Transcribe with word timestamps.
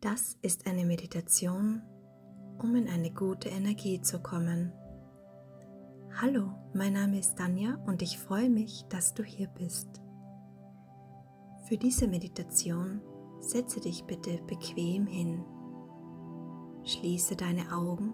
Das 0.00 0.38
ist 0.42 0.68
eine 0.68 0.84
Meditation, 0.84 1.82
um 2.62 2.76
in 2.76 2.88
eine 2.88 3.10
gute 3.10 3.48
Energie 3.48 4.00
zu 4.00 4.20
kommen. 4.20 4.72
Hallo, 6.22 6.52
mein 6.72 6.92
Name 6.92 7.18
ist 7.18 7.36
Tanja 7.36 7.82
und 7.84 8.00
ich 8.00 8.16
freue 8.16 8.48
mich, 8.48 8.84
dass 8.90 9.14
du 9.14 9.24
hier 9.24 9.48
bist. 9.48 9.88
Für 11.66 11.76
diese 11.76 12.06
Meditation 12.06 13.00
setze 13.40 13.80
dich 13.80 14.04
bitte 14.04 14.40
bequem 14.46 15.04
hin. 15.08 15.44
Schließe 16.84 17.34
deine 17.34 17.72
Augen 17.72 18.12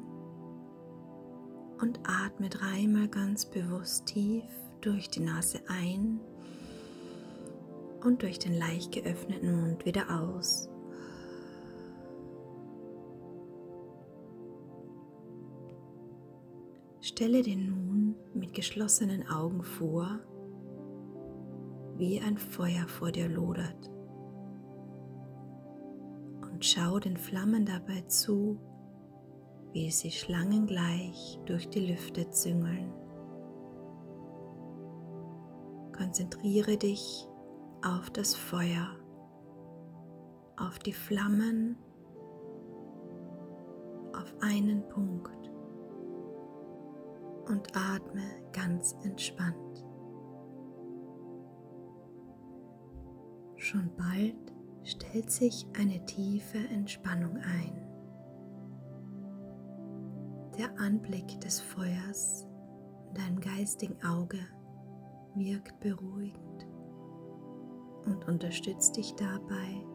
und 1.82 2.00
atme 2.04 2.48
dreimal 2.48 3.08
ganz 3.08 3.44
bewusst 3.44 4.06
tief 4.06 4.44
durch 4.80 5.10
die 5.10 5.20
Nase 5.20 5.60
ein 5.68 6.18
und 8.02 8.22
durch 8.22 8.38
den 8.38 8.54
leicht 8.54 8.92
geöffneten 8.92 9.60
Mund 9.60 9.84
wieder 9.84 10.22
aus. 10.22 10.70
Stelle 17.06 17.42
dir 17.42 17.58
nun 17.58 18.16
mit 18.32 18.54
geschlossenen 18.54 19.28
Augen 19.28 19.62
vor, 19.62 20.20
wie 21.98 22.18
ein 22.18 22.38
Feuer 22.38 22.88
vor 22.88 23.12
dir 23.12 23.28
lodert. 23.28 23.90
Und 26.50 26.64
schau 26.64 26.98
den 26.98 27.18
Flammen 27.18 27.66
dabei 27.66 28.00
zu, 28.06 28.58
wie 29.72 29.90
sie 29.90 30.12
schlangengleich 30.12 31.38
durch 31.44 31.68
die 31.68 31.88
Lüfte 31.88 32.30
züngeln. 32.30 32.90
Konzentriere 35.94 36.78
dich 36.78 37.28
auf 37.84 38.08
das 38.08 38.34
Feuer, 38.34 38.88
auf 40.56 40.78
die 40.78 40.94
Flammen, 40.94 41.76
auf 44.14 44.34
einen 44.40 44.88
Punkt 44.88 45.33
und 47.54 47.68
atme 47.76 48.20
ganz 48.52 48.96
entspannt. 49.04 49.84
Schon 53.54 53.92
bald 53.96 54.52
stellt 54.82 55.30
sich 55.30 55.64
eine 55.78 56.04
tiefe 56.04 56.58
Entspannung 56.58 57.36
ein. 57.36 57.80
Der 60.58 60.76
Anblick 60.80 61.40
des 61.40 61.60
Feuers 61.60 62.44
in 63.08 63.14
deinem 63.14 63.40
geistigen 63.40 64.02
Auge 64.04 64.40
wirkt 65.36 65.78
beruhigend 65.78 66.66
und 68.06 68.26
unterstützt 68.26 68.96
dich 68.96 69.14
dabei, 69.14 69.86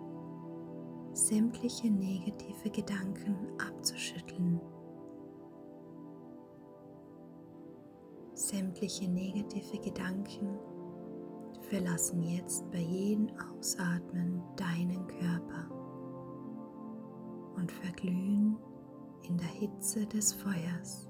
sämtliche 1.11 1.91
negative 1.91 2.69
Gedanken 2.69 3.35
abzuschütteln. 3.59 4.61
Sämtliche 8.39 9.05
negative 9.09 9.79
Gedanken 9.79 10.57
verlassen 11.63 12.23
jetzt 12.23 12.71
bei 12.71 12.79
jedem 12.79 13.27
Ausatmen 13.37 14.41
deinen 14.55 15.05
Körper 15.07 15.69
und 17.57 17.69
verglühen 17.69 18.57
in 19.27 19.35
der 19.37 19.47
Hitze 19.47 20.05
des 20.07 20.31
Feuers. 20.31 21.09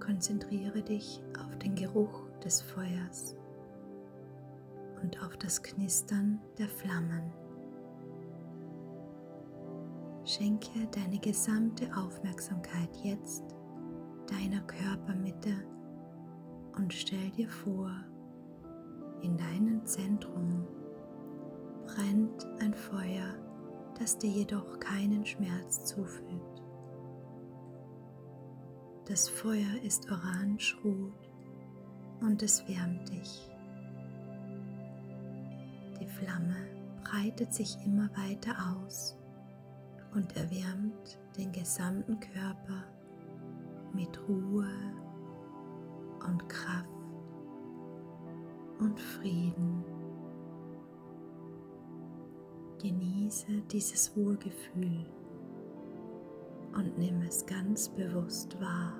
Konzentriere 0.00 0.82
dich 0.82 1.22
auf 1.44 1.58
den 1.58 1.74
Geruch 1.74 2.26
des 2.42 2.62
Feuers 2.62 3.36
und 5.02 5.22
auf 5.22 5.36
das 5.36 5.62
Knistern 5.62 6.40
der 6.56 6.68
Flammen. 6.68 7.39
Schenke 10.30 10.86
deine 10.92 11.18
gesamte 11.18 11.86
Aufmerksamkeit 11.96 12.94
jetzt 13.02 13.42
deiner 14.28 14.60
Körpermitte 14.60 15.52
und 16.76 16.94
stell 16.94 17.30
dir 17.30 17.48
vor, 17.48 17.90
in 19.22 19.36
deinem 19.36 19.84
Zentrum 19.84 20.68
brennt 21.84 22.46
ein 22.60 22.72
Feuer, 22.72 23.34
das 23.98 24.18
dir 24.18 24.30
jedoch 24.30 24.78
keinen 24.78 25.26
Schmerz 25.26 25.84
zufügt. 25.84 26.62
Das 29.06 29.28
Feuer 29.28 29.82
ist 29.82 30.08
orange-rot 30.12 31.28
und 32.20 32.40
es 32.40 32.62
wärmt 32.68 33.08
dich. 33.08 33.50
Die 36.00 36.06
Flamme 36.06 36.68
breitet 37.02 37.52
sich 37.52 37.76
immer 37.84 38.08
weiter 38.16 38.54
aus 38.76 39.19
und 40.14 40.36
erwärmt 40.36 41.18
den 41.36 41.52
gesamten 41.52 42.18
Körper 42.20 42.84
mit 43.92 44.20
Ruhe 44.28 44.68
und 46.26 46.48
Kraft 46.48 46.88
und 48.78 48.98
Frieden. 48.98 49.84
Genieße 52.80 53.62
dieses 53.70 54.16
Wohlgefühl 54.16 55.06
und 56.74 56.98
nimm 56.98 57.20
es 57.22 57.44
ganz 57.44 57.88
bewusst 57.88 58.58
wahr. 58.60 58.94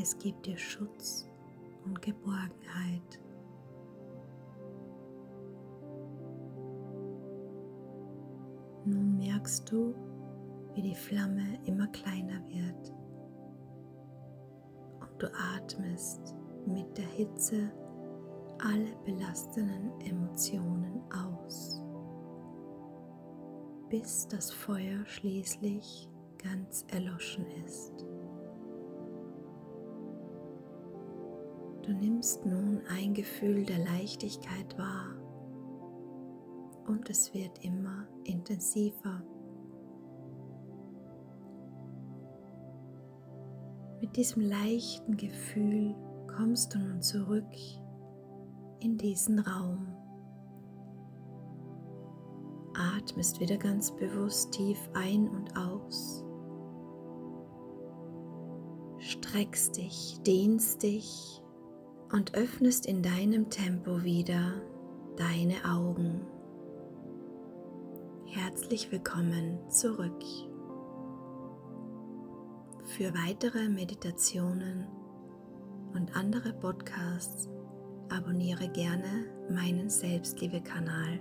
Es 0.00 0.16
gibt 0.18 0.46
dir 0.46 0.56
Schutz 0.56 1.28
und 1.84 2.00
Geborgenheit. 2.02 3.20
Merkst 9.38 9.70
du, 9.70 9.94
wie 10.74 10.82
die 10.82 10.96
Flamme 10.96 11.60
immer 11.64 11.86
kleiner 11.88 12.44
wird 12.48 12.92
und 15.00 15.22
du 15.22 15.28
atmest 15.54 16.34
mit 16.66 16.98
der 16.98 17.06
Hitze 17.06 17.70
alle 18.58 18.96
belastenden 19.04 19.92
Emotionen 20.00 21.00
aus, 21.12 21.80
bis 23.88 24.26
das 24.26 24.50
Feuer 24.50 25.06
schließlich 25.06 26.10
ganz 26.42 26.84
erloschen 26.88 27.46
ist. 27.64 28.04
Du 31.82 31.92
nimmst 31.92 32.44
nun 32.44 32.80
ein 32.88 33.14
Gefühl 33.14 33.64
der 33.64 33.78
Leichtigkeit 33.78 34.76
wahr 34.76 35.14
und 36.88 37.08
es 37.10 37.32
wird 37.34 37.64
immer 37.64 38.06
intensiver. 38.24 39.22
Mit 44.00 44.16
diesem 44.16 44.42
leichten 44.42 45.16
Gefühl 45.16 45.94
kommst 46.26 46.74
du 46.74 46.78
nun 46.78 47.02
zurück 47.02 47.44
in 48.80 48.96
diesen 48.96 49.38
Raum. 49.40 49.88
Atmest 52.74 53.40
wieder 53.40 53.56
ganz 53.56 53.94
bewusst 53.96 54.52
tief 54.52 54.78
ein 54.94 55.28
und 55.28 55.56
aus. 55.56 56.24
Streckst 58.98 59.76
dich, 59.76 60.20
dehnst 60.26 60.82
dich 60.82 61.42
und 62.12 62.34
öffnest 62.34 62.86
in 62.86 63.02
deinem 63.02 63.50
Tempo 63.50 64.04
wieder 64.04 64.62
deine 65.16 65.64
Augen. 65.64 66.20
Herzlich 68.40 68.92
willkommen 68.92 69.68
zurück. 69.68 70.22
Für 72.84 73.12
weitere 73.12 73.68
Meditationen 73.68 74.86
und 75.92 76.14
andere 76.14 76.52
Podcasts 76.52 77.48
abonniere 78.08 78.68
gerne 78.68 79.26
meinen 79.50 79.90
Selbstliebe-Kanal 79.90 81.18